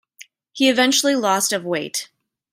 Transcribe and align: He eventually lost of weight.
He 0.51 0.67
eventually 0.67 1.13
lost 1.13 1.53
of 1.53 1.63
weight. 1.63 2.09